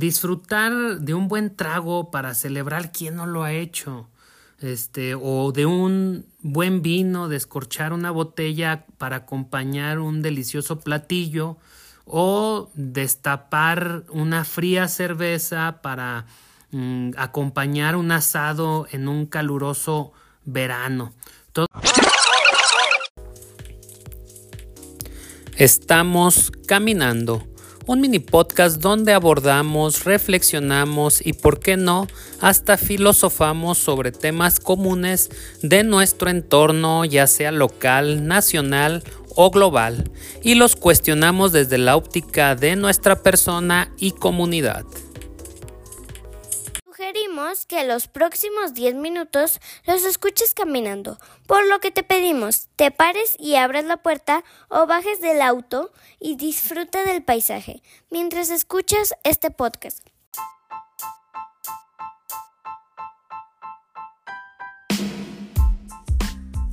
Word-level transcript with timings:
Disfrutar 0.00 1.00
de 1.00 1.12
un 1.12 1.28
buen 1.28 1.54
trago 1.54 2.10
para 2.10 2.32
celebrar 2.32 2.90
quien 2.90 3.16
no 3.16 3.26
lo 3.26 3.42
ha 3.44 3.52
hecho. 3.52 4.08
Este, 4.58 5.14
o 5.14 5.52
de 5.52 5.66
un 5.66 6.24
buen 6.40 6.80
vino, 6.80 7.28
descorchar 7.28 7.92
una 7.92 8.10
botella 8.10 8.86
para 8.96 9.16
acompañar 9.16 9.98
un 9.98 10.22
delicioso 10.22 10.80
platillo, 10.80 11.58
o 12.06 12.70
destapar 12.72 14.04
una 14.08 14.44
fría 14.44 14.88
cerveza 14.88 15.80
para 15.82 16.24
mm, 16.70 17.10
acompañar 17.18 17.94
un 17.94 18.10
asado 18.10 18.86
en 18.92 19.06
un 19.06 19.26
caluroso 19.26 20.14
verano. 20.46 21.12
Estamos 25.56 26.52
caminando 26.66 27.49
un 27.86 28.00
mini 28.00 28.18
podcast 28.18 28.80
donde 28.80 29.12
abordamos, 29.12 30.04
reflexionamos 30.04 31.24
y, 31.24 31.32
por 31.32 31.60
qué 31.60 31.76
no, 31.76 32.06
hasta 32.40 32.76
filosofamos 32.76 33.78
sobre 33.78 34.12
temas 34.12 34.60
comunes 34.60 35.30
de 35.62 35.84
nuestro 35.84 36.30
entorno, 36.30 37.04
ya 37.04 37.26
sea 37.26 37.52
local, 37.52 38.26
nacional 38.26 39.02
o 39.34 39.50
global, 39.50 40.10
y 40.42 40.54
los 40.54 40.76
cuestionamos 40.76 41.52
desde 41.52 41.78
la 41.78 41.96
óptica 41.96 42.54
de 42.54 42.76
nuestra 42.76 43.22
persona 43.22 43.92
y 43.98 44.12
comunidad 44.12 44.84
sugerimos 47.40 47.66
que 47.66 47.84
los 47.84 48.06
próximos 48.08 48.74
10 48.74 48.96
minutos 48.96 49.60
los 49.86 50.04
escuches 50.04 50.54
caminando, 50.54 51.18
por 51.46 51.66
lo 51.66 51.80
que 51.80 51.90
te 51.90 52.02
pedimos 52.02 52.68
te 52.76 52.90
pares 52.90 53.36
y 53.38 53.56
abras 53.56 53.84
la 53.84 53.96
puerta 53.96 54.44
o 54.68 54.86
bajes 54.86 55.20
del 55.20 55.40
auto 55.40 55.90
y 56.18 56.36
disfruta 56.36 57.04
del 57.04 57.22
paisaje 57.22 57.82
mientras 58.10 58.50
escuchas 58.50 59.14
este 59.24 59.50
podcast. 59.50 60.06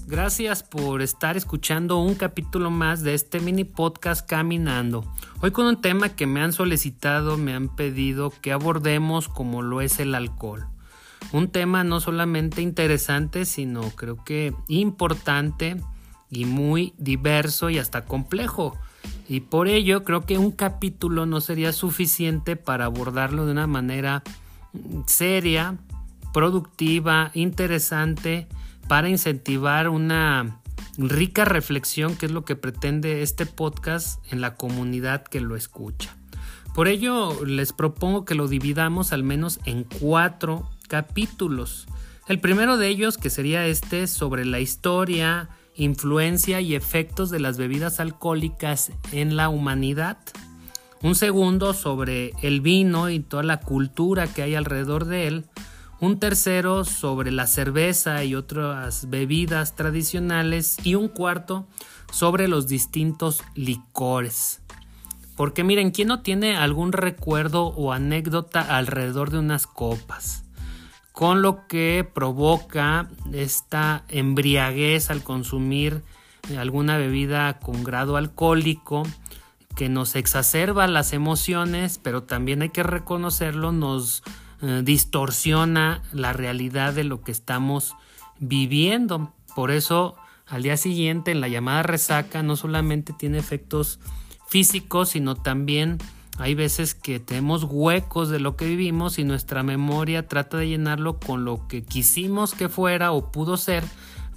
Gracias 0.10 0.64
por 0.64 1.02
estar 1.02 1.36
escuchando 1.36 1.98
un 1.98 2.16
capítulo 2.16 2.72
más 2.72 3.04
de 3.04 3.14
este 3.14 3.42
mini 3.42 3.66
podcast 3.66 4.26
Caminando. 4.26 5.04
Hoy 5.42 5.52
con 5.52 5.66
un 5.66 5.82
tema 5.82 6.16
que 6.16 6.26
me 6.26 6.40
han 6.40 6.54
solicitado, 6.54 7.36
me 7.36 7.54
han 7.54 7.76
pedido 7.76 8.32
que 8.42 8.54
abordemos 8.54 9.28
como 9.28 9.62
lo 9.62 9.82
es 9.82 10.00
el 10.00 10.16
alcohol. 10.16 10.66
Un 11.34 11.50
tema 11.50 11.84
no 11.84 12.00
solamente 12.00 12.62
interesante, 12.62 13.44
sino 13.44 13.82
creo 13.98 14.24
que 14.24 14.56
importante 14.70 15.76
y 16.32 16.46
muy 16.46 16.94
diverso 16.98 17.70
y 17.70 17.78
hasta 17.78 18.06
complejo. 18.06 18.78
Y 19.28 19.42
por 19.42 19.68
ello 19.68 20.06
creo 20.06 20.22
que 20.26 20.38
un 20.38 20.52
capítulo 20.52 21.26
no 21.26 21.42
sería 21.42 21.74
suficiente 21.74 22.56
para 22.56 22.86
abordarlo 22.86 23.46
de 23.46 23.52
una 23.52 23.68
manera 23.68 24.24
seria, 25.06 25.76
productiva, 26.32 27.30
interesante 27.34 28.48
para 28.88 29.10
incentivar 29.10 29.90
una 29.90 30.62
rica 30.98 31.46
reflexión 31.46 32.16
que 32.16 32.26
es 32.26 32.32
lo 32.32 32.46
que 32.46 32.56
pretende 32.56 33.22
este 33.22 33.46
podcast 33.46 34.22
en 34.32 34.42
la 34.42 34.56
comunidad 34.56 35.24
que 35.24 35.42
lo 35.42 35.56
escucha. 35.56 36.16
Por 36.74 36.88
ello 36.88 37.44
les 37.46 37.74
propongo 37.74 38.26
que 38.26 38.36
lo 38.36 38.48
dividamos 38.48 39.12
al 39.12 39.24
menos 39.24 39.60
en 39.66 39.84
cuatro 39.84 40.70
capítulos. 40.88 41.88
El 42.28 42.40
primero 42.40 42.78
de 42.78 42.88
ellos, 42.88 43.18
que 43.18 43.30
sería 43.30 43.66
este, 43.66 44.06
sobre 44.06 44.46
la 44.46 44.60
historia, 44.60 45.50
influencia 45.76 46.62
y 46.62 46.76
efectos 46.76 47.30
de 47.30 47.40
las 47.40 47.58
bebidas 47.58 48.00
alcohólicas 48.00 48.92
en 49.12 49.36
la 49.36 49.50
humanidad. 49.50 50.18
Un 51.02 51.16
segundo 51.16 51.74
sobre 51.74 52.34
el 52.42 52.62
vino 52.62 53.10
y 53.10 53.20
toda 53.20 53.44
la 53.44 53.60
cultura 53.60 54.28
que 54.28 54.42
hay 54.42 54.56
alrededor 54.56 55.06
de 55.06 55.28
él 55.28 55.46
un 56.00 56.20
tercero 56.20 56.86
sobre 56.86 57.32
la 57.32 57.48
cerveza 57.48 58.24
y 58.24 58.36
otras 58.36 59.10
bebidas 59.10 59.76
tradicionales 59.76 60.78
y 60.84 60.96
un 60.96 61.08
cuarto 61.08 61.68
sobre 62.12 62.48
los 62.48 62.68
distintos 62.68 63.44
licores. 63.56 64.62
Porque 65.36 65.64
miren, 65.64 65.92
¿quién 65.92 66.08
no 66.08 66.22
tiene 66.22 66.56
algún 66.56 66.92
recuerdo 66.92 67.68
o 67.68 67.94
anécdota 67.94 68.62
alrededor 68.62 69.30
de 69.32 69.40
unas 69.40 69.68
copas? 69.68 70.44
Con 71.12 71.42
lo 71.42 71.68
que 71.68 72.08
provoca 72.12 73.10
esta 73.34 74.04
embriaguez 74.08 75.10
al 75.10 75.24
consumir 75.24 76.04
alguna 76.58 76.98
bebida 76.98 77.60
con 77.60 77.84
grado 77.84 78.18
alcohólico 78.18 79.04
que 79.76 79.90
nos 79.90 80.16
exacerba 80.16 80.88
las 80.88 81.14
emociones, 81.14 82.00
pero 82.02 82.24
también 82.24 82.62
hay 82.62 82.70
que 82.70 82.84
reconocerlo, 82.84 83.72
nos 83.72 84.24
eh, 84.62 84.82
distorsiona 84.84 86.02
la 86.14 86.34
realidad 86.34 86.94
de 86.94 87.04
lo 87.04 87.22
que 87.22 87.32
estamos 87.32 87.96
viviendo. 88.40 89.34
Por 89.56 89.72
eso 89.72 90.16
al 90.48 90.64
día 90.64 90.78
siguiente 90.78 91.32
en 91.32 91.42
la 91.42 91.48
llamada 91.48 91.84
resaca 91.84 92.44
no 92.44 92.56
solamente 92.56 93.14
tiene 93.14 93.38
efectos 93.38 94.00
físicos, 94.48 95.10
sino 95.10 95.36
también 95.36 95.98
hay 96.40 96.54
veces 96.54 96.94
que 96.94 97.20
tenemos 97.20 97.66
huecos 97.70 98.30
de 98.30 98.40
lo 98.40 98.56
que 98.56 98.66
vivimos 98.66 99.18
y 99.18 99.24
nuestra 99.24 99.64
memoria 99.64 100.28
trata 100.28 100.58
de 100.58 100.70
llenarlo 100.70 101.20
con 101.20 101.46
lo 101.46 101.68
que 101.68 101.84
quisimos 101.84 102.54
que 102.54 102.70
fuera 102.70 103.12
o 103.12 103.32
pudo 103.32 103.58
ser 103.58 103.84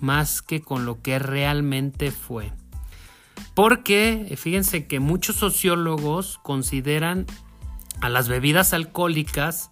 más 0.01 0.41
que 0.43 0.63
con 0.63 0.87
lo 0.87 1.03
que 1.03 1.19
realmente 1.19 2.11
fue. 2.11 2.53
Porque 3.55 4.35
fíjense 4.39 4.87
que 4.87 5.01
muchos 5.01 5.37
sociólogos 5.37 6.39
consideran 6.43 7.27
a 8.01 8.09
las 8.09 8.29
bebidas 8.29 8.73
alcohólicas 8.73 9.71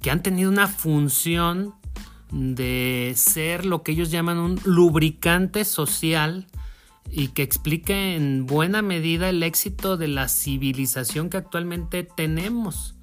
que 0.00 0.10
han 0.10 0.22
tenido 0.22 0.50
una 0.50 0.68
función 0.68 1.74
de 2.30 3.12
ser 3.16 3.64
lo 3.64 3.82
que 3.82 3.92
ellos 3.92 4.10
llaman 4.10 4.38
un 4.38 4.60
lubricante 4.64 5.64
social 5.64 6.46
y 7.10 7.28
que 7.28 7.42
explica 7.42 7.94
en 7.94 8.46
buena 8.46 8.82
medida 8.82 9.28
el 9.28 9.42
éxito 9.42 9.96
de 9.96 10.08
la 10.08 10.28
civilización 10.28 11.30
que 11.30 11.36
actualmente 11.36 12.02
tenemos. 12.02 12.94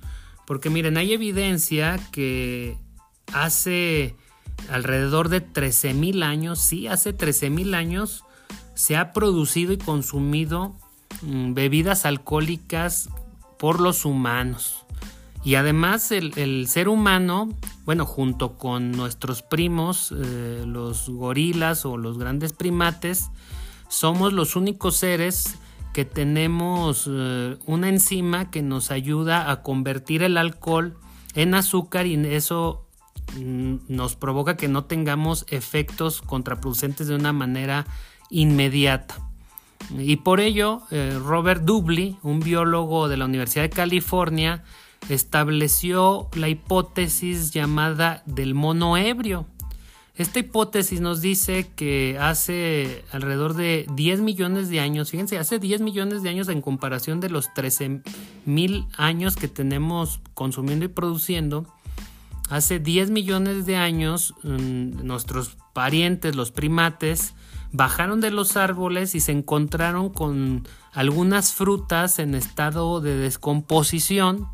Porque 0.45 0.69
miren, 0.69 0.97
hay 0.97 1.13
evidencia 1.13 1.99
que 2.11 2.77
hace 3.31 4.15
alrededor 4.69 5.29
de 5.29 5.45
13.000 5.45 6.23
años, 6.23 6.59
sí, 6.59 6.87
hace 6.87 7.15
13.000 7.15 7.75
años 7.75 8.23
se 8.75 8.97
ha 8.97 9.13
producido 9.13 9.71
y 9.71 9.77
consumido 9.77 10.75
mm, 11.21 11.53
bebidas 11.53 12.05
alcohólicas 12.05 13.09
por 13.57 13.79
los 13.79 14.03
humanos. 14.03 14.85
Y 15.43 15.55
además 15.55 16.11
el, 16.11 16.67
ser 16.67 16.87
humano, 16.87 17.49
bueno, 17.85 18.05
junto 18.05 18.57
con 18.57 18.91
nuestros 18.91 19.41
primos, 19.41 20.13
eh, 20.15 20.63
los 20.65 21.09
gorilas 21.09 21.85
o 21.85 21.97
los 21.97 22.17
grandes 22.17 22.53
primates, 22.53 23.29
somos 23.89 24.31
los 24.31 24.55
únicos 24.55 24.95
seres 24.95 25.57
que 25.93 26.05
tenemos 26.05 27.07
eh, 27.11 27.57
una 27.65 27.89
enzima 27.89 28.49
que 28.49 28.61
nos 28.61 28.89
ayuda 28.89 29.51
a 29.51 29.61
convertir 29.61 30.23
el 30.23 30.37
alcohol 30.37 30.97
en 31.35 31.53
azúcar 31.53 32.07
y 32.07 32.15
eso 32.25 32.87
mm, 33.37 33.75
nos 33.89 34.15
provoca 34.15 34.57
que 34.57 34.67
no 34.67 34.85
tengamos 34.85 35.45
efectos 35.49 36.21
contraproducentes 36.21 37.07
de 37.07 37.15
una 37.15 37.33
manera 37.33 37.85
inmediata. 38.29 39.19
Y 39.91 40.17
por 40.17 40.39
ello, 40.39 40.81
eh, 40.91 41.19
Robert 41.21 41.63
Dubley, 41.63 42.17
un 42.23 42.39
biólogo 42.39 43.09
de 43.09 43.17
la 43.17 43.25
Universidad 43.25 43.63
de 43.63 43.69
California, 43.69 44.63
estableció 45.09 46.29
la 46.33 46.49
hipótesis 46.49 47.51
llamada 47.51 48.23
del 48.25 48.53
mono 48.53 48.97
ebrio. 48.97 49.45
Esta 50.15 50.39
hipótesis 50.39 51.01
nos 51.01 51.21
dice 51.21 51.71
que 51.75 52.19
hace 52.19 53.03
alrededor 53.11 53.55
de 53.55 53.87
10 53.95 54.21
millones 54.21 54.69
de 54.69 54.79
años, 54.79 55.09
fíjense, 55.09 55.39
hace 55.39 55.57
10 55.57 55.81
millones 55.81 56.21
de 56.21 56.29
años 56.29 56.49
en 56.49 56.61
comparación 56.61 57.19
de 57.19 57.31
los 57.31 57.51
13 57.55 58.01
mil 58.45 58.85
años 58.95 59.35
que 59.35 59.47
tenemos 59.47 60.19
consumiendo 60.35 60.85
y 60.85 60.89
produciendo, 60.89 61.65
hace 62.49 62.77
10 62.77 63.09
millones 63.09 63.65
de 63.65 63.75
años 63.77 64.35
mm, 64.44 65.03
nuestros 65.03 65.57
parientes, 65.73 66.35
los 66.35 66.51
primates, 66.51 67.33
bajaron 67.71 68.21
de 68.21 68.29
los 68.29 68.56
árboles 68.56 69.15
y 69.15 69.19
se 69.19 69.31
encontraron 69.31 70.09
con 70.09 70.67
algunas 70.91 71.53
frutas 71.53 72.19
en 72.19 72.35
estado 72.35 73.01
de 73.01 73.17
descomposición 73.17 74.47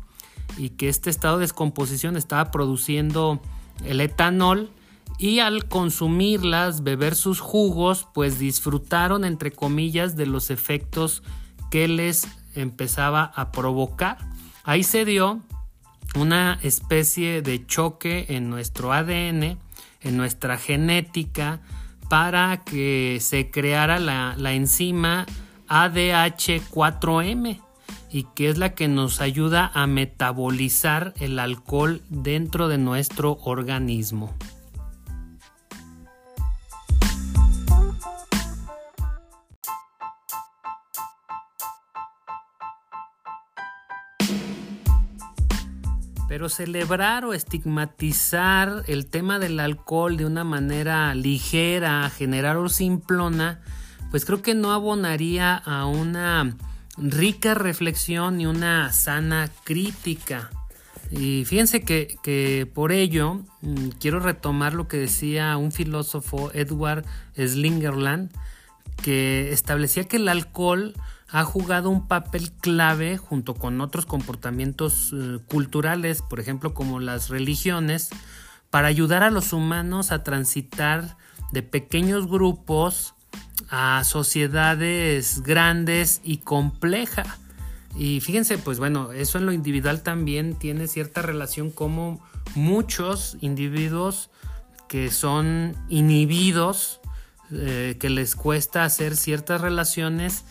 y 0.56 0.70
que 0.70 0.88
este 0.88 1.10
estado 1.10 1.38
de 1.38 1.42
descomposición 1.42 2.16
estaba 2.16 2.50
produciendo 2.50 3.40
el 3.84 4.00
etanol 4.00 4.70
y 5.18 5.40
al 5.40 5.66
consumirlas, 5.68 6.82
beber 6.82 7.14
sus 7.14 7.40
jugos, 7.40 8.08
pues 8.14 8.38
disfrutaron 8.38 9.24
entre 9.24 9.50
comillas 9.52 10.16
de 10.16 10.26
los 10.26 10.50
efectos 10.50 11.22
que 11.70 11.88
les 11.88 12.26
empezaba 12.54 13.24
a 13.34 13.52
provocar. 13.52 14.16
Ahí 14.64 14.82
se 14.82 15.04
dio 15.04 15.40
una 16.16 16.58
especie 16.62 17.42
de 17.42 17.66
choque 17.66 18.26
en 18.30 18.48
nuestro 18.48 18.92
ADN, 18.92 19.58
en 20.00 20.16
nuestra 20.16 20.56
genética, 20.56 21.60
para 22.08 22.64
que 22.64 23.18
se 23.20 23.50
creara 23.50 23.98
la, 23.98 24.34
la 24.36 24.52
enzima 24.52 25.26
ADH4M 25.68 27.60
y 28.10 28.24
que 28.34 28.48
es 28.48 28.58
la 28.58 28.74
que 28.74 28.88
nos 28.88 29.20
ayuda 29.20 29.70
a 29.72 29.86
metabolizar 29.86 31.14
el 31.20 31.38
alcohol 31.38 32.02
dentro 32.08 32.68
de 32.68 32.78
nuestro 32.78 33.38
organismo. 33.44 34.34
Pero 46.28 46.48
celebrar 46.48 47.24
o 47.24 47.34
estigmatizar 47.34 48.84
el 48.86 49.06
tema 49.06 49.40
del 49.40 49.58
alcohol 49.58 50.16
de 50.16 50.26
una 50.26 50.44
manera 50.44 51.12
ligera, 51.14 52.08
generar 52.08 52.56
o 52.56 52.68
simplona, 52.68 53.62
pues 54.12 54.24
creo 54.24 54.40
que 54.40 54.54
no 54.54 54.72
abonaría 54.72 55.56
a 55.56 55.86
una 55.86 56.56
rica 56.96 57.54
reflexión 57.54 58.40
y 58.40 58.46
una 58.46 58.92
sana 58.92 59.50
crítica. 59.64 60.50
Y 61.10 61.44
fíjense 61.44 61.82
que, 61.82 62.18
que, 62.22 62.70
por 62.72 62.92
ello 62.92 63.40
mm, 63.62 63.88
quiero 64.00 64.20
retomar 64.20 64.74
lo 64.74 64.86
que 64.86 64.96
decía 64.96 65.56
un 65.56 65.72
filósofo, 65.72 66.50
Edward 66.54 67.04
Slingerland, 67.36 68.30
que 69.02 69.52
establecía 69.52 70.04
que 70.04 70.18
el 70.18 70.28
alcohol 70.28 70.94
ha 71.32 71.44
jugado 71.44 71.90
un 71.90 72.06
papel 72.08 72.52
clave 72.52 73.16
junto 73.16 73.54
con 73.54 73.80
otros 73.80 74.06
comportamientos 74.06 75.12
eh, 75.12 75.38
culturales, 75.46 76.22
por 76.22 76.40
ejemplo 76.40 76.74
como 76.74 77.00
las 77.00 77.28
religiones, 77.28 78.10
para 78.70 78.88
ayudar 78.88 79.22
a 79.22 79.30
los 79.30 79.52
humanos 79.52 80.12
a 80.12 80.22
transitar 80.22 81.16
de 81.52 81.62
pequeños 81.62 82.28
grupos 82.28 83.14
a 83.70 84.02
sociedades 84.04 85.42
grandes 85.42 86.20
y 86.24 86.38
complejas. 86.38 87.28
Y 87.96 88.20
fíjense, 88.20 88.58
pues 88.58 88.78
bueno, 88.78 89.12
eso 89.12 89.38
en 89.38 89.46
lo 89.46 89.52
individual 89.52 90.02
también 90.02 90.58
tiene 90.58 90.86
cierta 90.86 91.22
relación 91.22 91.70
como 91.70 92.20
muchos 92.54 93.36
individuos 93.40 94.30
que 94.88 95.10
son 95.10 95.76
inhibidos, 95.88 97.00
eh, 97.52 97.96
que 98.00 98.10
les 98.10 98.34
cuesta 98.34 98.84
hacer 98.84 99.16
ciertas 99.16 99.60
relaciones, 99.60 100.44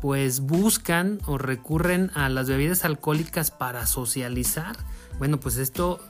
pues 0.00 0.40
buscan 0.40 1.18
o 1.26 1.38
recurren 1.38 2.10
a 2.14 2.28
las 2.28 2.48
bebidas 2.48 2.84
alcohólicas 2.84 3.50
para 3.50 3.86
socializar. 3.86 4.76
Bueno, 5.18 5.40
pues 5.40 5.56
esto 5.56 6.00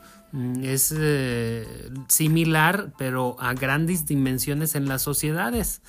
es 0.62 0.92
eh, 0.96 1.90
similar, 2.08 2.92
pero 2.98 3.36
a 3.38 3.54
grandes 3.54 4.06
dimensiones 4.06 4.75
en 4.75 4.88
las 4.88 5.02
sociedades. 5.02 5.81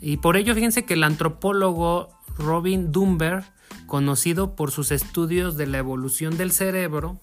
Y 0.00 0.18
por 0.18 0.36
ello, 0.36 0.54
fíjense 0.54 0.84
que 0.84 0.94
el 0.94 1.04
antropólogo 1.04 2.10
Robin 2.36 2.92
Dunbar, 2.92 3.44
conocido 3.86 4.54
por 4.54 4.70
sus 4.70 4.90
estudios 4.90 5.56
de 5.56 5.66
la 5.66 5.78
evolución 5.78 6.36
del 6.36 6.52
cerebro, 6.52 7.18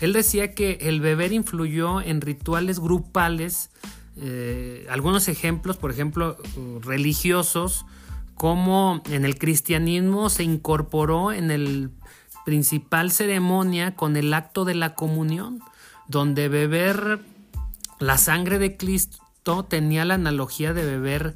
él 0.00 0.12
decía 0.12 0.52
que 0.54 0.78
el 0.82 1.00
beber 1.00 1.32
influyó 1.32 2.00
en 2.00 2.20
rituales 2.20 2.80
grupales, 2.80 3.70
eh, 4.16 4.86
algunos 4.90 5.28
ejemplos, 5.28 5.76
por 5.76 5.90
ejemplo, 5.90 6.36
religiosos, 6.82 7.86
cómo 8.34 9.02
en 9.10 9.24
el 9.24 9.38
cristianismo 9.38 10.28
se 10.28 10.42
incorporó 10.42 11.32
en 11.32 11.50
el 11.50 11.90
principal 12.44 13.10
ceremonia 13.10 13.94
con 13.94 14.16
el 14.16 14.32
acto 14.34 14.64
de 14.64 14.74
la 14.74 14.94
comunión, 14.94 15.60
donde 16.08 16.48
beber 16.48 17.20
la 17.98 18.18
sangre 18.18 18.58
de 18.58 18.76
Cristo 18.76 19.64
tenía 19.64 20.04
la 20.04 20.14
analogía 20.14 20.72
de 20.72 20.84
beber 20.84 21.34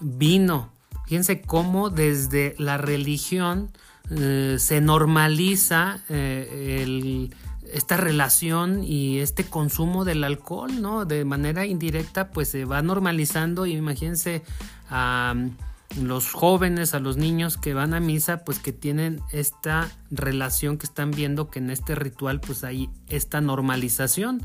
vino. 0.00 0.70
Fíjense 1.06 1.42
cómo 1.42 1.90
desde 1.90 2.54
la 2.58 2.78
religión 2.78 3.70
eh, 4.10 4.56
se 4.58 4.80
normaliza 4.80 6.00
eh, 6.08 7.30
esta 7.72 7.96
relación 7.96 8.84
y 8.84 9.18
este 9.18 9.44
consumo 9.44 10.04
del 10.04 10.24
alcohol, 10.24 10.82
¿no? 10.82 11.04
De 11.04 11.24
manera 11.24 11.66
indirecta, 11.66 12.30
pues 12.30 12.48
se 12.48 12.64
va 12.64 12.82
normalizando 12.82 13.66
y 13.66 13.72
imagínense 13.72 14.42
los 16.00 16.32
jóvenes, 16.32 16.94
a 16.94 17.00
los 17.00 17.16
niños 17.16 17.56
que 17.56 17.74
van 17.74 17.94
a 17.94 18.00
misa, 18.00 18.44
pues 18.44 18.58
que 18.58 18.72
tienen 18.72 19.20
esta 19.30 19.90
relación 20.10 20.78
que 20.78 20.86
están 20.86 21.10
viendo 21.10 21.50
que 21.50 21.58
en 21.58 21.70
este 21.70 21.94
ritual 21.94 22.40
pues 22.40 22.64
hay 22.64 22.90
esta 23.08 23.40
normalización. 23.40 24.42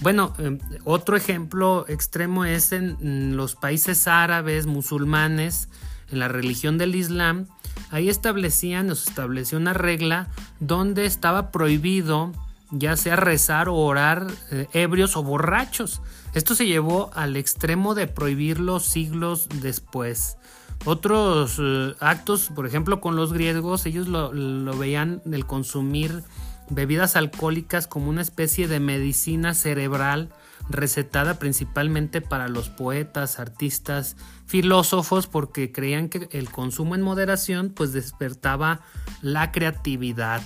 Bueno, 0.00 0.34
em, 0.38 0.58
otro 0.84 1.16
ejemplo 1.16 1.84
extremo 1.88 2.44
es 2.44 2.72
en, 2.72 3.36
los 3.36 3.54
países 3.54 4.08
árabes, 4.08 4.66
musulmanes, 4.66 5.68
en 6.10 6.18
la 6.18 6.28
religión 6.28 6.78
del 6.78 6.94
Islam. 6.94 7.46
Ahí 7.90 8.08
establecían, 8.08 8.86
nos 8.86 9.06
estableció 9.06 9.58
una 9.58 9.74
regla 9.74 10.28
donde 10.60 11.06
estaba 11.06 11.50
prohibido 11.50 12.32
ya 12.74 12.96
sea 12.96 13.16
rezar 13.16 13.68
o 13.68 13.74
orar 13.76 14.26
eh, 14.50 14.66
ebrios 14.72 15.16
o 15.16 15.22
borrachos. 15.22 16.00
Esto 16.34 16.54
se 16.54 16.66
llevó 16.66 17.10
al 17.14 17.36
extremo 17.36 17.94
de 17.94 18.06
prohibirlo 18.06 18.80
siglos 18.80 19.46
después. 19.60 20.38
Otros 20.84 21.60
eh, 21.60 21.94
actos, 22.00 22.50
por 22.54 22.66
ejemplo, 22.66 23.00
con 23.00 23.14
los 23.14 23.32
griegos, 23.32 23.86
ellos 23.86 24.08
lo, 24.08 24.76
veían 24.76 25.22
el 25.30 25.46
consumir 25.46 26.24
bebidas 26.70 27.14
alcohólicas 27.14 27.86
como 27.86 28.10
una 28.10 28.22
especie 28.22 28.66
de 28.66 28.80
medicina 28.80 29.54
cerebral 29.54 30.30
recetada 30.68 31.38
principalmente 31.38 32.20
para 32.20 32.48
los 32.48 32.68
poetas, 32.68 33.38
artistas, 33.38 34.16
filósofos, 34.46 35.26
porque 35.26 35.70
creían 35.70 36.08
que 36.08 36.28
el 36.32 36.50
consumo 36.50 36.94
en 36.94 37.02
moderación 37.02 37.70
pues 37.70 37.92
despertaba 37.92 38.80
la 39.20 39.52
creatividad. 39.52 40.42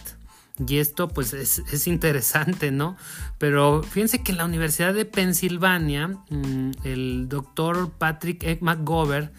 Y 0.66 0.78
esto 0.78 1.08
pues 1.08 1.32
es, 1.32 1.60
es 1.70 1.86
interesante, 1.86 2.70
¿no? 2.70 2.96
Pero 3.38 3.82
fíjense 3.82 4.22
que 4.22 4.32
en 4.32 4.38
la 4.38 4.46
Universidad 4.46 4.94
de 4.94 5.04
Pensilvania, 5.04 6.08
mm, 6.08 6.70
el 6.84 7.28
doctor 7.28 7.90
Patrick 7.90 8.60
McGovern 8.62 9.30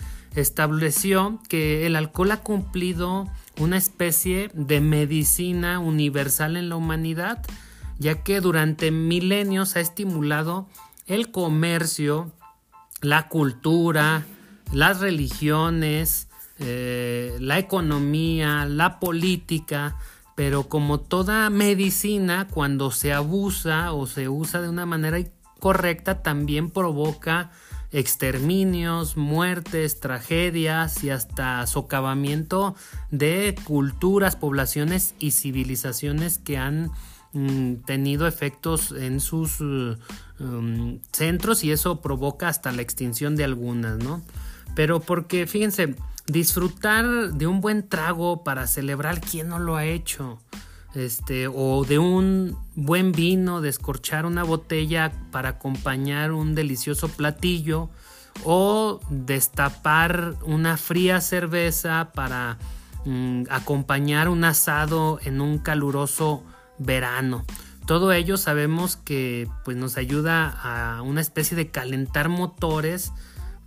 estableció 0.42 1.39
que 1.50 1.86
el 1.86 1.95
alcohol 1.95 2.31
ha 2.31 2.42
cumplido 2.42 3.28
una 3.60 3.78
especie 3.78 4.51
de 4.54 4.81
medicina 4.81 5.80
universal 5.80 6.57
en 6.57 6.69
la 6.69 6.75
humanidad, 6.75 7.44
ya 7.98 8.24
que 8.24 8.39
durante 8.39 8.92
milenios 8.92 9.75
ha 9.75 9.80
estimulado 9.80 10.68
el 11.07 11.31
comercio, 11.31 12.31
la 13.01 13.28
cultura, 13.30 14.25
las 14.72 15.00
religiones, 15.00 16.28
eh, 16.60 17.36
la 17.39 17.57
economía, 17.57 18.66
la 18.66 19.00
política, 19.00 19.98
pero 20.36 20.69
como 20.69 21.00
toda 21.00 21.50
medicina, 21.50 22.48
cuando 22.48 22.92
se 22.92 23.12
abusa 23.12 23.91
o 23.94 24.06
se 24.06 24.29
usa 24.29 24.62
de 24.62 24.70
una 24.70 24.86
manera 24.86 25.17
incorrecta, 25.17 26.22
también 26.22 26.70
provoca 26.70 27.51
exterminios, 27.91 29.17
muertes, 29.17 30.00
tragedias 30.00 31.03
y 31.03 31.10
hasta 31.10 31.65
socavamiento 31.67 32.75
de 33.12 33.56
culturas, 33.63 34.36
poblaciones 34.36 35.15
y 35.20 35.32
civilizaciones 35.32 36.38
que 36.38 36.58
han 36.58 36.91
mm, 37.34 37.75
tenido 37.86 38.27
efectos 38.27 38.91
en 38.91 39.20
sus 39.20 39.62
um, 39.62 41.00
centros 41.12 41.63
y 41.63 41.72
eso 41.72 42.01
provoca 42.01 42.50
hasta 42.50 42.72
la 42.72 42.82
extinción 42.82 43.36
de 43.36 43.46
algunas, 43.46 43.98
¿no? 43.98 44.22
Pero 44.75 45.00
porque, 45.00 45.48
fíjense, 45.48 45.96
disfrutar 46.27 47.34
de 47.34 47.48
un 47.48 47.62
buen 47.62 47.88
trago 47.88 48.44
para 48.44 48.67
celebrar 48.67 49.22
quién 49.22 49.48
no 49.48 49.60
lo 49.60 49.77
ha 49.77 49.86
hecho 49.86 50.39
este, 50.96 51.48
o 51.48 51.86
de 51.86 52.00
un 52.00 52.58
buen 52.75 53.12
vino, 53.12 53.62
descorchar 53.62 54.25
una 54.25 54.44
botella 54.44 55.12
para 55.32 55.50
acompañar 55.50 56.32
un 56.32 56.56
delicioso 56.56 57.08
platillo, 57.10 57.89
o 58.44 59.00
destapar 59.10 60.36
una 60.44 60.77
fría 60.77 61.22
cerveza 61.22 62.12
para 62.13 62.58
mm, 63.06 63.44
acompañar 63.50 64.29
un 64.29 64.44
asado 64.44 65.20
en 65.24 65.41
un 65.41 65.60
caluroso 65.60 66.44
verano. 66.77 67.46
Todo 67.86 68.12
ello 68.12 68.38
sabemos 68.38 68.98
que 68.98 69.48
pues, 69.63 69.77
nos 69.77 69.98
ayuda 69.98 70.50
a 70.50 71.01
una 71.01 71.22
especie 71.22 71.56
de 71.56 71.70
calentar 71.72 72.29
motores 72.29 73.13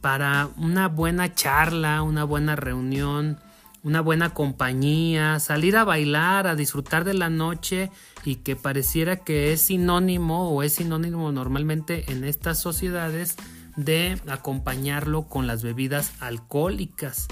para 0.01 0.49
una 0.57 0.89
buena 0.89 1.35
charla, 1.35 2.03
una 2.03 2.25
buena 2.25 2.55
reunión, 2.57 3.39
una 3.83 4.01
buena 4.01 4.35
compañía, 4.35 5.41
salir 5.41 5.77
a 5.77 5.85
bailar, 5.85 6.47
a 6.47 6.55
disfrutar 6.55 7.05
de 7.05 7.15
la 7.15 7.31
noche 7.31 7.91
y 8.25 8.37
que 8.37 8.57
pareciera 8.57 9.17
que 9.17 9.53
es 9.53 9.63
sinónimo 9.63 10.51
o 10.51 10.63
es 10.63 10.75
sinónimo 10.75 11.33
normalmente 11.33 12.11
en 12.13 12.25
estas 12.25 12.61
sociedades 12.61 13.37
de 13.77 14.21
acompañarlo 14.29 15.23
con 15.23 15.47
las 15.47 15.63
bebidas 15.63 16.13
alcohólicas. 16.21 17.29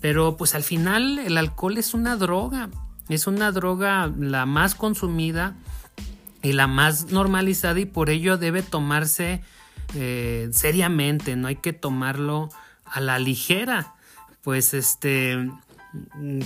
Pero 0.00 0.36
pues 0.36 0.54
al 0.54 0.62
final 0.62 1.18
el 1.18 1.38
alcohol 1.38 1.78
es 1.78 1.94
una 1.94 2.16
droga, 2.16 2.68
es 3.08 3.26
una 3.26 3.50
droga 3.50 4.12
la 4.18 4.44
más 4.44 4.74
consumida 4.74 5.56
y 6.42 6.52
la 6.52 6.66
más 6.66 7.10
normalizada 7.10 7.80
y 7.80 7.86
por 7.86 8.10
ello 8.10 8.36
debe 8.36 8.62
tomarse 8.62 9.42
eh, 9.94 10.48
seriamente, 10.52 11.36
no 11.36 11.48
hay 11.48 11.56
que 11.56 11.72
tomarlo 11.72 12.50
a 12.84 13.00
la 13.00 13.18
ligera. 13.18 13.94
Pues 14.42 14.74
este 14.74 15.50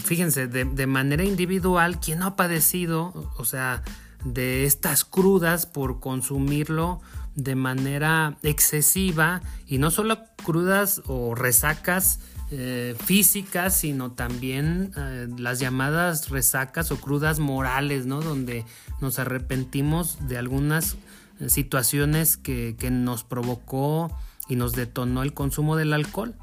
fíjense, 0.04 0.47
de, 0.47 0.87
manera 0.87 1.25
individual, 1.25 2.00
¿quién 2.00 2.21
no 2.21 2.26
ha 2.26 2.37
padecido, 2.37 3.33
o 3.37 3.45
sea, 3.45 3.83
de 4.25 4.64
estas 4.64 5.04
crudas 5.04 5.66
por 5.66 6.00
consumirlo 6.00 7.00
de 7.35 7.54
manera 7.54 8.37
excesiva 8.42 9.40
y 9.66 9.78
no 9.78 9.90
solo 9.90 10.19
crudas 10.45 11.02
o 11.07 11.35
resacas 11.35 12.21
eh, 12.50 12.97
físicas, 12.99 13.76
sino 13.76 14.12
también 14.12 14.92
eh, 14.97 15.28
las 15.38 15.61
llamadas 15.61 16.28
resacas 16.28 16.90
o 16.90 16.97
crudas 17.00 17.38
morales, 17.38 18.07
¿no? 18.07 18.21
Donde 18.21 18.64
nos 19.00 19.19
arrepentimos 19.19 20.19
de 20.26 20.37
algunas 20.37 20.97
eh, 21.38 21.49
situaciones 21.49 22.37
que 22.37 22.76
nos 22.90 23.23
provocó 23.23 24.11
y 24.49 24.57
nos 24.57 24.73
detonó 24.73 25.23
el 25.23 25.33
consumo 25.33 25.76
del 25.76 25.92
alcohol. 25.92 26.35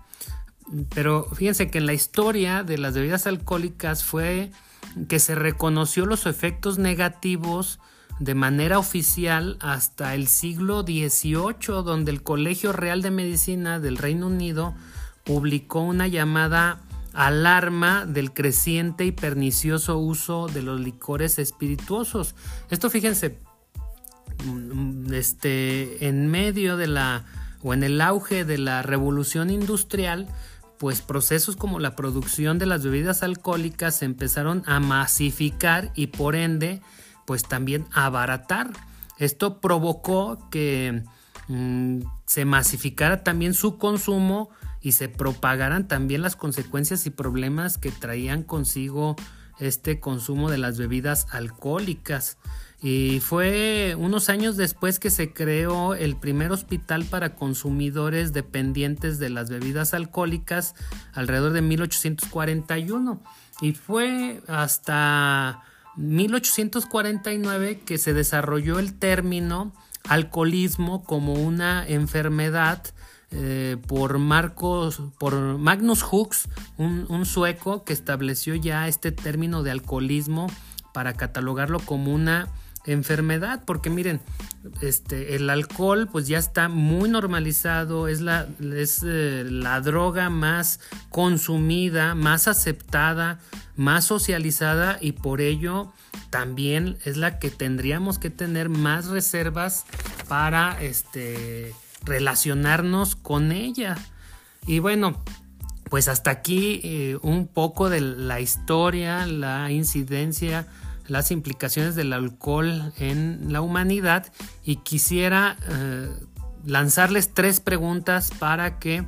Pero 0.93 1.29
fíjense 1.33 1.69
que 1.69 1.77
en 1.77 1.86
la 1.86 1.93
historia 1.93 2.63
de 2.63 2.77
las 2.77 2.93
bebidas 2.93 3.27
alcohólicas 3.27 4.03
fue 4.03 4.51
que 5.07 5.19
se 5.19 5.36
reconoció 5.36 6.05
los 6.05 6.25
efectos 6.25 6.77
negativos 6.77 7.79
de 8.19 8.36
manera 8.36 8.79
oficial 8.79 9.57
hasta 9.62 10.15
el 10.15 10.27
siglo 10.27 10.81
XVIII, 10.81 11.83
donde 11.83 12.12
el 12.12 12.24
Colegio 12.24 12.74
Real 12.74 13.01
de 13.01 13.12
Medicina 13.12 13.79
del 13.79 13.97
Reino 13.97 14.27
Unido 14.27 14.74
publicó 15.24 15.81
una 15.81 16.07
llamada 16.07 16.81
alarma 17.13 18.05
del 18.05 18.33
creciente 18.33 19.05
y 19.05 19.12
pernicioso 19.12 19.97
uso 19.97 20.47
de 20.47 20.63
los 20.63 20.79
licores 20.79 21.39
espirituosos. 21.39 22.36
Esto 22.69 22.89
fíjense, 22.89 23.39
mm, 24.45 25.13
este, 25.13 26.07
en 26.07 26.27
medio 26.27 26.77
de 26.77 26.88
la 26.88 27.25
o 27.63 27.74
en 27.74 27.83
el 27.83 28.01
auge 28.01 28.45
de 28.45 28.59
la 28.59 28.83
revolución 28.83 29.50
industrial, 29.50 30.27
pues 30.77 31.01
procesos 31.01 31.55
como 31.55 31.79
la 31.79 31.96
producción 31.96 32.60
de 32.60 32.65
las 32.65 32.84
bebidas 32.84 33.24
alcohólicas 33.24 33.98
se 33.98 34.05
empezaron 34.05 34.63
a 34.65 34.79
masificar 34.79 35.91
y 35.96 36.07
por 36.07 36.36
ende, 36.36 36.81
pues 37.25 37.43
también 37.43 37.86
a 37.91 38.05
abaratar. 38.05 38.69
Esto 39.17 39.60
provocó 39.60 40.50
que 40.50 41.03
mm, 41.48 42.01
se 42.25 42.46
masificara 42.46 43.24
también 43.24 43.53
su 43.53 43.77
consumo 43.77 44.50
y 44.81 44.91
se 44.93 45.10
propagaran 45.10 45.88
también 45.88 46.22
las 46.22 46.36
consecuencias 46.36 47.05
y 47.05 47.10
problemas 47.10 47.77
que 47.77 47.91
traían 47.91 48.43
consigo 48.43 49.15
este 49.60 50.00
consumo 50.00 50.50
de 50.50 50.60
las 50.60 50.77
bebidas 50.77 51.27
alcohólicas. 51.31 52.38
Y 52.81 53.22
fue 53.22 53.96
unos 53.98 54.29
años 54.29 54.55
después 54.55 55.00
que 55.00 55.10
se 55.10 55.34
creó 55.34 55.96
el 55.96 56.15
primer 56.15 56.51
hospital 56.51 57.05
para 57.05 57.34
consumidores 57.34 58.34
dependientes 58.34 59.17
de 59.17 59.29
las 59.29 59.50
bebidas 59.50 59.96
alcohólicas 59.96 60.75
alrededor 61.13 61.53
de 61.53 61.62
1841. 61.62 63.19
Y 63.62 63.74
fue 63.74 64.41
hasta 64.48 65.63
1849 65.96 67.79
que 67.84 67.98
se 67.98 68.13
desarrolló 68.13 68.77
el 68.77 68.93
término 68.93 69.74
alcoholismo 70.07 71.03
como 71.03 71.34
una 71.34 71.86
enfermedad 71.88 72.84
eh, 73.31 73.77
por 73.88 74.19
Marcos, 74.19 75.01
por 75.19 75.57
Magnus 75.57 76.01
Hooks, 76.03 76.48
un, 76.77 77.25
sueco 77.25 77.84
que 77.84 77.91
estableció 77.91 78.55
ya 78.55 78.88
este 78.88 79.12
término 79.12 79.63
de 79.63 79.72
alcoholismo 79.72 80.48
para 80.93 81.13
catalogarlo 81.13 81.79
como 81.79 82.13
una 82.13 82.48
enfermedad, 82.88 83.63
porque 83.65 83.89
miren, 83.89 84.22
este, 84.82 85.36
el 85.36 85.50
alcohol 85.50 86.10
pues 86.12 86.27
ya 86.27 86.38
está 86.38 86.70
muy 86.70 87.10
normalizado, 87.10 88.08
es 88.08 88.22
la, 88.22 88.48
es, 88.60 89.03
eh, 89.06 89.46
la 89.50 89.82
droga 89.82 90.29
más 90.29 90.79
consumida, 91.10 92.15
más 92.15 92.48
aceptada, 92.48 93.39
más 93.75 94.06
socializada 94.06 94.98
y 95.00 95.12
por 95.12 95.41
ello 95.41 95.94
también 96.29 96.98
es 97.06 97.17
la 97.17 97.39
que 97.39 97.50
tendríamos 97.50 98.20
que 98.20 98.29
tener 98.29 98.70
más 98.70 99.08
reservas 99.08 99.86
para 100.27 100.82
este 100.82 101.74
relacionarnos 102.03 103.15
con 103.15 103.51
ella. 103.51 103.98
Y 104.65 104.79
bueno, 104.79 105.22
pues 105.89 106.08
hasta 106.08 106.32
aquí 106.32 106.82
eh, 106.84 107.17
un 107.22 107.48
poco 107.48 107.89
de 107.89 108.01
la 108.01 108.39
historia, 108.39 109.25
la 109.25 109.72
incidencia, 109.72 110.67
las 111.08 111.32
implicaciones 111.32 111.96
del 111.96 112.14
alcohol 112.14 112.94
en 112.98 113.52
la 113.52 113.62
humanidad 113.62 114.32
y 114.64 114.78
quisiera 114.78 115.58
eh, 115.70 116.10
lanzarles 116.66 117.34
tres 117.34 117.60
preguntas 117.60 118.32
para 118.38 118.80
que 118.80 119.06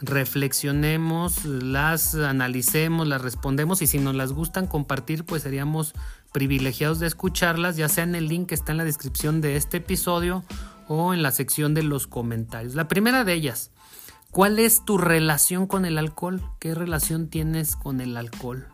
reflexionemos, 0.00 1.44
las 1.44 2.14
analicemos, 2.14 3.06
las 3.06 3.22
respondemos 3.22 3.82
y 3.82 3.86
si 3.86 3.98
nos 3.98 4.14
las 4.14 4.32
gustan 4.32 4.66
compartir 4.66 5.24
pues 5.24 5.42
seríamos 5.42 5.94
privilegiados 6.32 6.98
de 6.98 7.06
escucharlas 7.06 7.76
ya 7.76 7.88
sea 7.88 8.04
en 8.04 8.14
el 8.14 8.28
link 8.28 8.48
que 8.48 8.54
está 8.54 8.72
en 8.72 8.78
la 8.78 8.84
descripción 8.84 9.40
de 9.40 9.56
este 9.56 9.76
episodio 9.76 10.42
o 10.88 11.14
en 11.14 11.22
la 11.22 11.30
sección 11.30 11.74
de 11.74 11.82
los 11.82 12.06
comentarios. 12.06 12.74
La 12.74 12.88
primera 12.88 13.24
de 13.24 13.34
ellas, 13.34 13.70
¿cuál 14.30 14.58
es 14.58 14.84
tu 14.84 14.98
relación 14.98 15.66
con 15.66 15.84
el 15.84 15.98
alcohol? 15.98 16.42
¿Qué 16.58 16.74
relación 16.74 17.28
tienes 17.28 17.76
con 17.76 18.00
el 18.00 18.16
alcohol? 18.16 18.71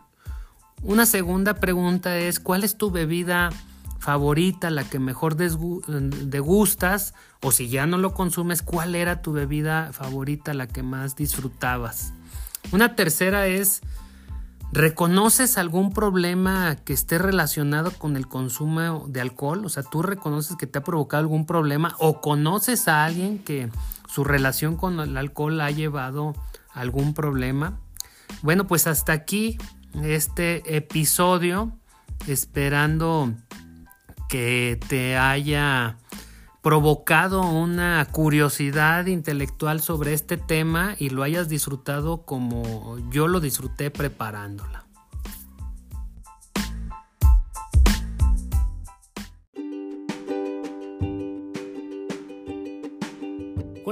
Una 0.81 1.05
segunda 1.05 1.55
pregunta 1.55 2.17
es, 2.17 2.39
¿cuál 2.39 2.63
es 2.63 2.77
tu 2.77 2.89
bebida 2.89 3.49
favorita, 3.99 4.69
la 4.69 4.83
que 4.83 4.99
mejor 4.99 5.35
degustas? 5.35 7.13
O 7.41 7.51
si 7.51 7.69
ya 7.69 7.85
no 7.85 7.97
lo 7.97 8.13
consumes, 8.13 8.61
¿cuál 8.61 8.95
era 8.95 9.21
tu 9.21 9.33
bebida 9.33 9.91
favorita, 9.91 10.53
la 10.53 10.67
que 10.67 10.83
más 10.83 11.15
disfrutabas? 11.15 12.13
Una 12.71 12.95
tercera 12.95 13.47
es, 13.47 13.81
¿Reconoces 14.71 15.57
algún 15.57 15.91
problema 15.91 16.75
que 16.75 16.93
esté 16.93 17.17
relacionado 17.17 17.89
con 17.89 18.15
el 18.15 18.27
consumo 18.27 19.05
de 19.07 19.19
alcohol? 19.19 19.65
O 19.65 19.69
sea, 19.69 19.81
¿tú 19.81 20.03
reconoces 20.03 20.57
que 20.57 20.67
te 20.67 20.77
ha 20.77 20.83
provocado 20.83 21.21
algún 21.21 21.47
problema 21.47 21.95
o 21.97 22.21
conoces 22.21 22.87
a 22.87 23.03
alguien 23.03 23.39
que 23.39 23.71
su 24.07 24.23
relación 24.23 24.75
con 24.75 24.99
el 24.99 25.17
alcohol 25.17 25.59
ha 25.61 25.71
llevado 25.71 26.35
algún 26.71 27.15
problema? 27.15 27.79
Bueno, 28.43 28.67
pues 28.67 28.85
hasta 28.85 29.11
aquí 29.11 29.57
este 30.03 30.75
episodio, 30.75 31.71
esperando 32.27 33.33
que 34.29 34.79
te 34.87 35.17
haya 35.17 35.97
provocado 36.61 37.41
una 37.41 38.05
curiosidad 38.11 39.05
intelectual 39.05 39.81
sobre 39.81 40.13
este 40.13 40.37
tema 40.37 40.95
y 40.99 41.09
lo 41.09 41.23
hayas 41.23 41.49
disfrutado 41.49 42.25
como 42.25 42.97
yo 43.09 43.27
lo 43.27 43.39
disfruté 43.39 43.91
preparándola. 43.91 44.88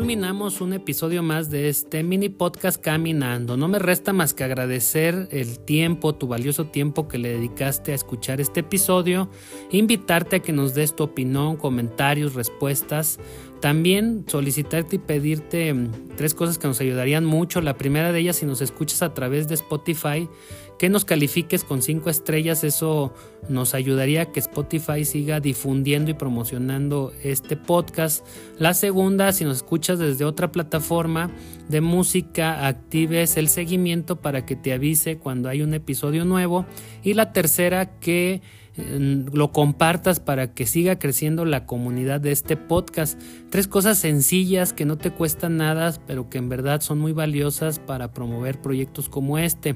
Culminamos 0.07 0.61
un 0.61 0.71
episodio 0.71 1.21
más 1.21 1.49
de 1.49 1.67
este 1.67 2.01
mini 2.01 2.29
podcast 2.29 2.81
Caminando. 2.81 3.57
No 3.57 3.67
me 3.67 3.77
resta 3.77 4.13
más 4.13 4.33
que 4.33 4.45
agradecer 4.45 5.27
el 5.31 5.59
tiempo, 5.59 6.15
tu 6.15 6.27
valioso 6.27 6.67
tiempo 6.67 7.09
que 7.09 7.17
le 7.17 7.27
dedicaste 7.27 7.91
a 7.91 7.95
escuchar 7.95 8.39
este 8.39 8.61
episodio, 8.61 9.29
invitarte 9.69 10.37
a 10.37 10.39
que 10.39 10.53
nos 10.53 10.73
des 10.73 10.95
tu 10.95 11.03
opinión, 11.03 11.57
comentarios, 11.57 12.35
respuestas. 12.35 13.19
También 13.61 14.25
solicitarte 14.27 14.97
y 14.97 14.99
pedirte 14.99 15.73
mm, 15.73 16.15
tres 16.15 16.33
cosas 16.33 16.57
que 16.57 16.67
nos 16.67 16.79
ayudarían 16.79 17.25
mucho. 17.25 17.61
La 17.61 17.77
primera 17.77 18.11
de 18.11 18.19
ellas, 18.19 18.37
si 18.37 18.45
nos 18.45 18.61
escuchas 18.61 19.01
a 19.01 19.13
través 19.13 19.47
de 19.47 19.55
Spotify, 19.55 20.29
que 20.77 20.89
nos 20.89 21.05
califiques 21.05 21.63
con 21.63 21.81
cinco 21.81 22.09
estrellas. 22.09 22.63
Eso 22.63 23.13
nos 23.49 23.73
ayudaría 23.73 24.23
a 24.23 24.31
que 24.31 24.39
Spotify 24.39 25.05
siga 25.05 25.39
difundiendo 25.39 26.11
y 26.11 26.13
promocionando 26.13 27.13
este 27.23 27.57
podcast. 27.57 28.25
La 28.59 28.73
segunda, 28.73 29.33
si 29.33 29.43
nos 29.43 29.57
escuchas 29.57 29.99
desde 29.99 30.25
otra 30.25 30.51
plataforma 30.51 31.31
de 31.67 31.81
música, 31.81 32.67
actives 32.67 33.37
el 33.37 33.49
seguimiento 33.49 34.17
para 34.17 34.45
que 34.45 34.55
te 34.55 34.73
avise 34.73 35.17
cuando 35.17 35.49
hay 35.49 35.61
un 35.61 35.73
episodio 35.73 36.25
nuevo. 36.25 36.65
Y 37.03 37.13
la 37.15 37.33
tercera, 37.33 37.99
que 37.99 38.41
lo 38.77 39.51
compartas 39.51 40.19
para 40.19 40.53
que 40.53 40.65
siga 40.65 40.99
creciendo 40.99 41.45
la 41.45 41.65
comunidad 41.65 42.21
de 42.21 42.31
este 42.31 42.57
podcast. 42.57 43.19
Tres 43.49 43.67
cosas 43.67 43.97
sencillas 43.97 44.73
que 44.73 44.85
no 44.85 44.97
te 44.97 45.11
cuestan 45.11 45.57
nada, 45.57 45.93
pero 46.05 46.29
que 46.29 46.37
en 46.37 46.49
verdad 46.49 46.81
son 46.81 46.99
muy 46.99 47.11
valiosas 47.11 47.79
para 47.79 48.13
promover 48.13 48.61
proyectos 48.61 49.09
como 49.09 49.37
este. 49.37 49.75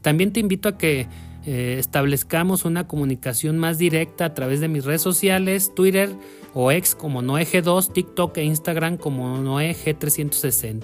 También 0.00 0.32
te 0.32 0.40
invito 0.40 0.68
a 0.68 0.78
que 0.78 1.06
eh, 1.46 1.76
establezcamos 1.78 2.64
una 2.64 2.86
comunicación 2.86 3.58
más 3.58 3.78
directa 3.78 4.26
a 4.26 4.34
través 4.34 4.60
de 4.60 4.68
mis 4.68 4.84
redes 4.84 5.02
sociales, 5.02 5.72
Twitter 5.74 6.10
o 6.54 6.72
ex 6.72 6.94
como 6.94 7.22
NoeG2, 7.22 7.92
TikTok 7.92 8.36
e 8.38 8.44
Instagram 8.44 8.96
como 8.96 9.38
NoeG360. 9.38 10.82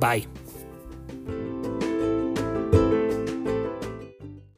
Bye. 0.00 0.39